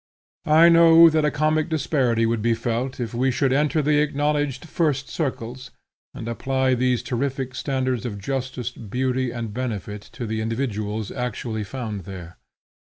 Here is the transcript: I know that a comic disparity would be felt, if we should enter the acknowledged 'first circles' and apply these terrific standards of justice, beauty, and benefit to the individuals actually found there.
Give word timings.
I 0.47 0.67
know 0.67 1.11
that 1.11 1.25
a 1.25 1.29
comic 1.29 1.69
disparity 1.69 2.25
would 2.25 2.41
be 2.41 2.55
felt, 2.55 2.99
if 2.99 3.13
we 3.13 3.29
should 3.29 3.53
enter 3.53 3.83
the 3.83 3.99
acknowledged 3.99 4.65
'first 4.67 5.09
circles' 5.09 5.69
and 6.15 6.27
apply 6.27 6.73
these 6.73 7.03
terrific 7.03 7.53
standards 7.53 8.03
of 8.03 8.17
justice, 8.17 8.71
beauty, 8.71 9.29
and 9.29 9.53
benefit 9.53 10.01
to 10.13 10.25
the 10.25 10.41
individuals 10.41 11.11
actually 11.11 11.63
found 11.63 12.05
there. 12.05 12.37